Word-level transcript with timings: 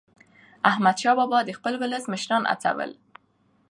احمدشاه 0.69 1.15
بابا 1.19 1.37
به 1.41 1.45
د 1.47 1.49
خپل 1.57 1.73
ولس 1.81 2.03
مشران 2.13 2.43
هڅول. 2.51 2.91